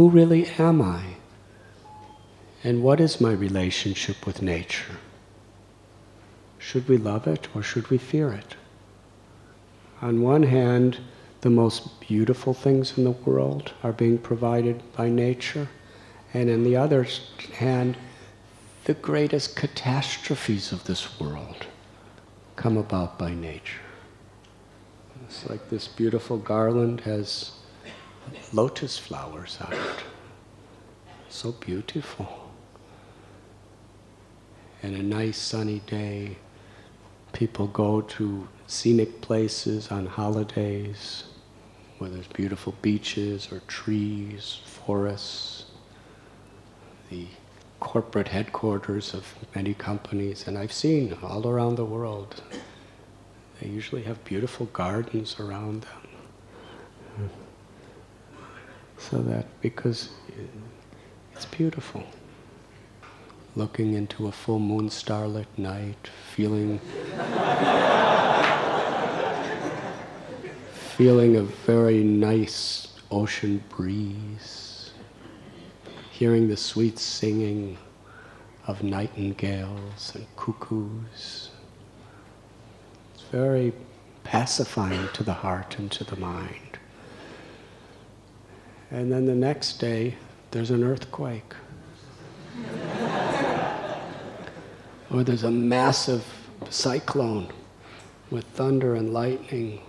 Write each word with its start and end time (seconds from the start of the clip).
who 0.00 0.08
really 0.08 0.46
am 0.58 0.80
I? 0.80 1.02
And 2.64 2.82
what 2.82 3.00
is 3.00 3.20
my 3.20 3.32
relationship 3.32 4.24
with 4.24 4.40
nature? 4.40 4.96
Should 6.58 6.88
we 6.88 6.96
love 6.96 7.26
it 7.26 7.48
or 7.54 7.62
should 7.62 7.90
we 7.90 7.98
fear 7.98 8.32
it? 8.32 8.56
On 10.00 10.22
one 10.22 10.44
hand, 10.44 11.00
the 11.42 11.50
most 11.50 12.00
beautiful 12.00 12.54
things 12.54 12.96
in 12.96 13.04
the 13.04 13.10
world 13.10 13.74
are 13.82 13.92
being 13.92 14.16
provided 14.16 14.80
by 14.96 15.10
nature, 15.10 15.68
and 16.32 16.48
on 16.48 16.64
the 16.64 16.76
other 16.76 17.06
hand, 17.58 17.98
the 18.84 18.94
greatest 18.94 19.54
catastrophes 19.54 20.72
of 20.72 20.84
this 20.84 21.20
world 21.20 21.66
come 22.56 22.78
about 22.78 23.18
by 23.18 23.34
nature. 23.34 23.84
It's 25.26 25.46
like 25.50 25.68
this 25.68 25.88
beautiful 25.88 26.38
garland 26.38 27.02
has 27.02 27.52
lotus 28.52 28.98
flowers 28.98 29.58
out. 29.60 29.74
So 31.28 31.52
beautiful. 31.52 32.50
And 34.82 34.96
a 34.96 35.02
nice 35.02 35.38
sunny 35.38 35.80
day, 35.86 36.36
people 37.32 37.66
go 37.66 38.00
to 38.00 38.48
scenic 38.66 39.20
places 39.20 39.90
on 39.90 40.06
holidays 40.06 41.24
where 41.98 42.08
there's 42.10 42.26
beautiful 42.28 42.74
beaches 42.80 43.52
or 43.52 43.60
trees, 43.66 44.60
forests, 44.64 45.66
the 47.10 47.26
corporate 47.78 48.28
headquarters 48.28 49.12
of 49.14 49.34
many 49.54 49.74
companies, 49.74 50.46
and 50.46 50.56
I've 50.56 50.72
seen 50.72 51.16
all 51.22 51.46
around 51.46 51.76
the 51.76 51.84
world. 51.84 52.42
They 53.60 53.68
usually 53.68 54.02
have 54.04 54.24
beautiful 54.24 54.66
gardens 54.66 55.38
around 55.38 55.82
them. 55.82 57.30
So 59.00 59.18
that, 59.22 59.46
because 59.60 60.10
it's 61.32 61.46
beautiful. 61.46 62.04
Looking 63.56 63.94
into 63.94 64.28
a 64.28 64.32
full 64.32 64.60
moon 64.60 64.90
starlit 64.90 65.48
night, 65.58 66.08
feeling 66.34 66.78
feeling 70.96 71.36
a 71.36 71.42
very 71.42 72.04
nice 72.04 72.88
ocean 73.10 73.64
breeze, 73.70 74.92
hearing 76.10 76.48
the 76.48 76.56
sweet 76.56 76.98
singing 76.98 77.78
of 78.66 78.82
nightingales 78.82 80.14
and 80.14 80.26
cuckoos. 80.36 81.50
It's 83.14 83.22
very 83.32 83.72
pacifying 84.24 85.08
to 85.14 85.24
the 85.24 85.32
heart 85.32 85.78
and 85.78 85.90
to 85.92 86.04
the 86.04 86.16
mind. 86.16 86.69
And 88.90 89.12
then 89.12 89.26
the 89.26 89.34
next 89.34 89.74
day, 89.74 90.16
there's 90.50 90.70
an 90.70 90.82
earthquake. 90.82 91.54
or 95.10 95.22
there's 95.22 95.44
a 95.44 95.50
massive 95.50 96.24
cyclone 96.68 97.52
with 98.30 98.44
thunder 98.46 98.94
and 98.94 99.12
lightning 99.12 99.80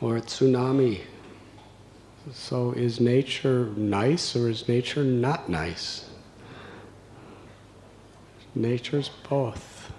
or 0.00 0.16
a 0.16 0.20
tsunami. 0.20 1.00
So 2.32 2.72
is 2.72 3.00
nature 3.00 3.66
nice 3.76 4.34
or 4.36 4.50
is 4.50 4.68
nature 4.68 5.04
not 5.04 5.48
nice? 5.48 6.10
Nature's 8.54 9.10
both. 9.28 9.92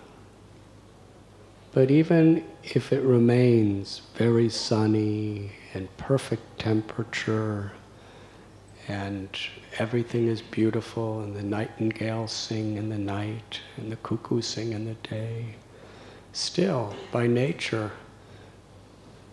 But 1.71 1.92
even 1.92 2.44
if 2.64 2.92
it 2.92 3.02
remains 3.02 4.02
very 4.16 4.49
sunny 4.49 5.52
and 5.78 5.95
perfect 5.97 6.59
temperature 6.59 7.72
and 8.88 9.30
everything 9.78 10.28
is 10.28 10.42
beautiful 10.42 11.22
and 11.22 11.36
the 11.36 11.44
nightingales 11.44 12.31
sing 12.31 12.78
in 12.78 12.89
the 12.89 12.97
night 12.97 13.61
and 13.78 13.92
the 13.92 13.95
cuckoos 13.98 14.48
sing 14.48 14.73
in 14.73 14.86
the 14.86 14.95
day, 15.08 15.55
still, 16.33 16.95
by 17.11 17.27
nature, 17.27 17.92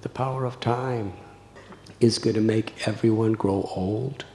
the 0.02 0.08
power 0.10 0.44
of 0.44 0.60
time 0.60 1.14
is 1.98 2.18
going 2.18 2.34
to 2.34 2.42
make 2.42 2.86
everyone 2.86 3.32
grow 3.32 3.70
old, 3.74 4.26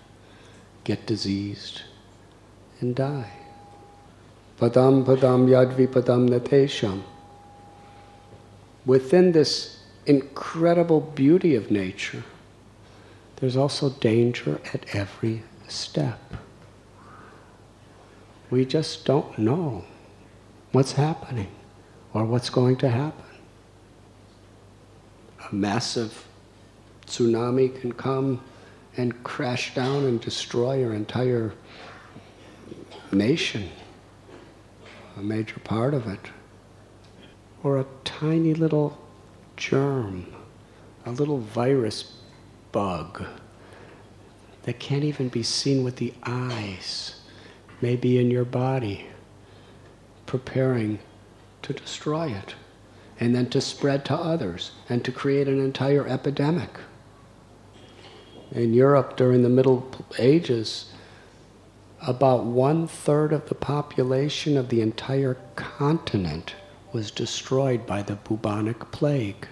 get 0.83 1.05
diseased, 1.05 1.83
and 2.79 2.95
die. 2.95 3.33
Padam 4.57 5.05
padam 5.05 5.47
yadvi 5.47 5.87
padam 5.87 6.27
natesham. 6.27 7.03
Within 8.85 9.31
this 9.33 9.78
incredible 10.09 10.99
beauty 10.99 11.55
of 11.55 11.71
nature, 11.71 12.23
there's 13.37 13.55
also 13.55 13.89
danger 13.89 14.59
at 14.73 14.85
every 14.93 15.43
step. 15.67 16.19
We 18.49 18.65
just 18.65 19.05
don't 19.05 19.37
know 19.37 19.85
what's 20.71 20.93
happening 20.93 21.51
or 22.13 22.25
what's 22.25 22.49
going 22.49 22.77
to 22.77 22.89
happen 22.89 23.25
a 25.51 25.55
massive 25.55 26.27
tsunami 27.05 27.79
can 27.79 27.91
come 27.91 28.41
and 28.97 29.23
crash 29.23 29.73
down 29.73 30.05
and 30.05 30.19
destroy 30.21 30.79
your 30.79 30.93
entire 30.93 31.53
nation, 33.11 33.69
a 35.17 35.21
major 35.21 35.59
part 35.61 35.93
of 35.93 36.07
it. 36.07 36.19
Or 37.63 37.79
a 37.79 37.85
tiny 38.03 38.53
little 38.53 38.97
germ, 39.59 40.25
a 41.05 41.11
little 41.11 41.37
virus 41.37 42.13
bug 42.71 43.23
that 44.63 44.79
can't 44.79 45.03
even 45.03 45.29
be 45.29 45.43
seen 45.43 45.83
with 45.83 45.97
the 45.97 46.13
eyes, 46.23 47.19
may 47.81 47.95
be 47.95 48.17
in 48.17 48.31
your 48.31 48.45
body, 48.45 49.05
preparing 50.25 50.99
to 51.61 51.73
destroy 51.73 52.29
it 52.29 52.55
and 53.19 53.35
then 53.35 53.49
to 53.49 53.59
spread 53.59 54.05
to 54.05 54.13
others 54.13 54.71
and 54.87 55.03
to 55.03 55.11
create 55.11 55.47
an 55.47 55.59
entire 55.59 56.07
epidemic. 56.07 56.79
In 58.51 58.73
Europe 58.73 59.17
during 59.17 59.43
the 59.43 59.49
Middle 59.49 59.91
Ages, 60.17 60.85
about 62.01 62.45
one 62.45 62.87
third 62.87 63.33
of 63.33 63.49
the 63.49 63.55
population 63.55 64.55
of 64.55 64.69
the 64.69 64.81
entire 64.81 65.35
continent 65.55 66.55
was 66.91 67.11
destroyed 67.11 67.85
by 67.85 68.01
the 68.01 68.15
bubonic 68.15 68.91
plague. 68.91 69.47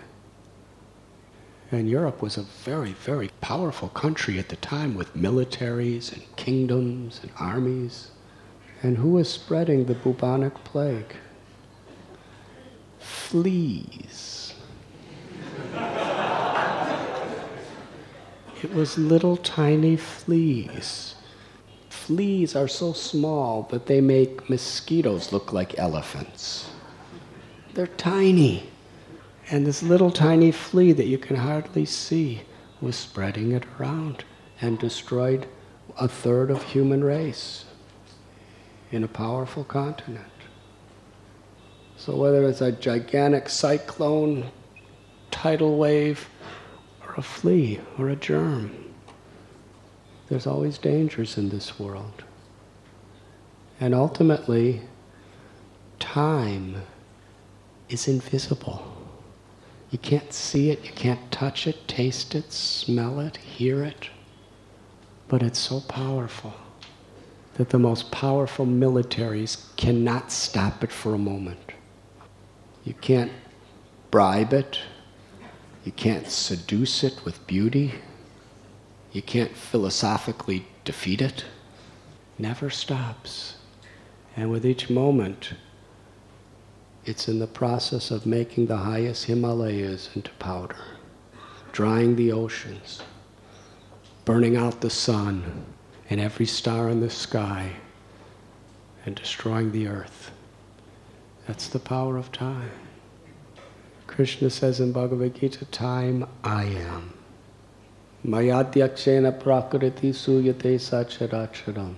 And 1.72 1.90
Europe 1.90 2.22
was 2.22 2.38
a 2.38 2.44
very, 2.44 2.94
very 2.94 3.30
powerful 3.42 3.90
country 3.90 4.40
at 4.40 4.50
the 4.50 4.56
time 4.56 4.96
with 4.96 5.16
militaries 5.16 6.14
and 6.14 6.24
kingdoms 6.36 7.20
and 7.22 7.32
armies. 7.40 8.12
And 8.82 8.98
who 8.98 9.10
was 9.10 9.30
spreading 9.30 9.86
the 9.86 9.96
bubonic 9.96 10.54
plague? 10.64 11.16
fleas. 13.28 14.54
it 18.64 18.74
was 18.74 18.98
little 18.98 19.36
tiny 19.38 19.98
fleas. 19.98 21.16
Fleas 21.90 22.56
are 22.56 22.70
so 22.70 22.94
small 22.94 23.64
that 23.64 23.86
they 23.88 24.00
make 24.00 24.50
mosquitoes 24.50 25.34
look 25.34 25.52
like 25.52 25.78
elephants. 25.78 26.70
They're 27.78 27.86
tiny. 27.86 28.72
And 29.52 29.64
this 29.64 29.84
little 29.84 30.10
tiny 30.10 30.52
flea 30.52 30.94
that 30.94 31.06
you 31.06 31.20
can 31.20 31.36
hardly 31.36 31.86
see 31.86 32.42
was 32.82 32.96
spreading 32.96 33.52
it 33.52 33.66
around 33.78 34.26
and 34.60 34.80
destroyed 34.80 35.46
a 35.96 36.08
third 36.08 36.50
of 36.50 36.64
human 36.64 37.04
race 37.04 37.66
in 38.92 39.04
a 39.04 39.08
powerful 39.08 39.64
continent. 39.64 40.26
So 41.98 42.16
whether 42.16 42.50
it's 42.50 42.62
a 42.62 42.72
gigantic 42.72 43.48
cyclone, 43.48 44.50
tidal 45.30 45.78
wave, 45.78 46.28
or 47.08 47.14
a 47.16 47.22
flea 47.22 47.80
or 48.00 48.10
a 48.10 48.16
germ, 48.16 48.72
there's 50.30 50.48
always 50.48 50.80
dangers 50.80 51.38
in 51.38 51.50
this 51.50 51.78
world. 51.78 52.24
And 53.80 53.94
ultimately, 53.94 54.82
time 56.00 56.82
is 57.90 58.08
invisible. 58.08 58.84
You 59.92 59.98
can't 59.98 60.34
see 60.34 60.70
it, 60.70 60.84
you 60.86 60.92
can't 60.92 61.32
touch 61.32 61.68
it, 61.68 61.88
taste 61.88 62.36
it, 62.36 62.52
smell 62.52 63.20
it, 63.20 63.38
hear 63.38 63.84
it. 63.84 64.10
But 65.28 65.44
it's 65.44 65.60
so 65.60 65.82
powerful 65.82 66.54
that 67.56 67.70
the 67.70 67.80
most 67.80 68.12
powerful 68.12 68.66
militaries 68.66 69.76
cannot 69.78 70.32
stop 70.32 70.84
it 70.84 70.92
for 70.92 71.14
a 71.14 71.20
moment. 71.20 71.72
You 72.84 72.94
can't 72.94 73.32
bribe 74.12 74.54
it. 74.54 74.80
You 75.84 75.92
can't 75.92 76.28
seduce 76.28 77.04
it 77.04 77.24
with 77.26 77.46
beauty. 77.48 77.96
You 79.12 79.22
can't 79.22 79.56
philosophically 79.56 80.68
defeat 80.86 81.22
it. 81.22 81.46
Never 82.38 82.70
stops. 82.70 83.56
And 84.36 84.52
with 84.52 84.66
each 84.66 84.90
moment, 84.90 85.54
it's 87.08 87.30
in 87.30 87.40
the 87.40 87.48
process 87.48 88.12
of 88.12 88.26
making 88.26 88.66
the 88.66 88.76
highest 88.76 89.26
Himalayas 89.26 90.10
into 90.14 90.32
powder, 90.32 90.76
drying 91.72 92.18
the 92.18 92.34
oceans, 92.34 93.02
burning 94.26 94.58
out 94.58 94.82
the 94.82 94.90
sun 94.90 95.66
and 96.10 96.20
every 96.20 96.46
star 96.46 96.90
in 96.90 97.00
the 97.00 97.10
sky 97.10 97.72
and 99.06 99.16
destroying 99.16 99.72
the 99.72 99.88
earth. 99.88 100.32
That's 101.48 101.70
the 101.70 101.80
power 101.80 102.18
of 102.18 102.34
time. 102.34 102.72
Krishna 104.06 104.50
says 104.50 104.82
in 104.82 104.92
Bhagavad 104.92 105.36
Gita, 105.36 105.64
time 105.66 106.28
I 106.44 106.66
am. 106.66 107.14
Mayadyakshena 108.26 109.40
prakriti 109.40 110.12
suyate 110.12 110.76
sacharacharam. 110.76 111.96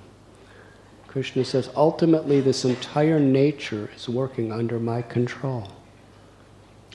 Krishna 1.09 1.43
says, 1.43 1.71
ultimately, 1.75 2.39
this 2.39 2.63
entire 2.63 3.19
nature 3.19 3.89
is 3.95 4.07
working 4.07 4.51
under 4.51 4.79
my 4.79 5.01
control. 5.01 5.67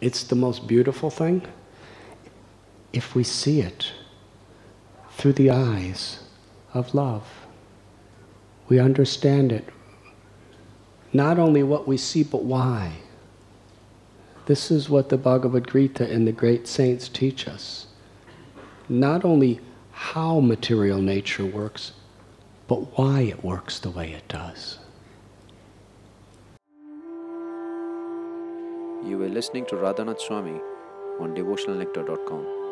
It's 0.00 0.22
the 0.22 0.37
most 0.37 0.69
beautiful 0.69 1.11
thing 1.11 1.43
if 2.93 3.16
we 3.16 3.25
see 3.25 3.61
it 3.61 3.90
through 5.11 5.32
the 5.32 5.50
eyes 5.50 6.20
of 6.72 6.94
love. 6.94 7.28
We 8.69 8.78
understand 8.78 9.50
it. 9.50 9.69
Not 11.12 11.40
only 11.40 11.64
what 11.64 11.88
we 11.88 11.96
see, 11.96 12.22
but 12.22 12.44
why. 12.44 12.93
This 14.46 14.70
is 14.70 14.88
what 14.88 15.08
the 15.08 15.19
Bhagavad 15.19 15.69
Gita 15.69 16.08
and 16.08 16.25
the 16.25 16.32
great 16.32 16.69
saints 16.69 17.08
teach 17.08 17.49
us. 17.49 17.88
Not 18.88 19.25
only 19.25 19.58
how 19.90 20.38
material 20.38 21.00
nature 21.02 21.46
works, 21.46 21.93
but 22.66 22.99
why 22.99 23.22
it 23.22 23.44
works 23.44 23.78
the 23.78 23.90
way 23.90 24.12
it 24.12 24.26
does. 24.28 24.78
You 29.05 29.19
were 29.19 29.28
listening 29.28 29.66
to 29.66 29.76
Radhanath 29.76 30.20
Swami 30.20 30.58
on 31.20 31.34
devotionalnectar.com. 31.34 32.63